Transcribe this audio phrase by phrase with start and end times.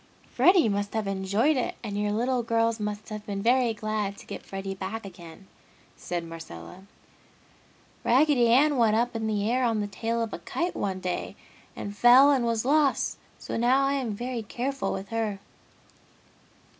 [0.31, 4.25] "Freddy must have enjoyed it and your little girls must have been very glad to
[4.25, 5.45] get Freddy back again!"
[5.95, 6.85] said Marcella.
[8.03, 11.35] "Raggedy Ann went up in the air on the tail of a kite one day
[11.75, 15.37] and fell and was lost, so now I am very careful with her!"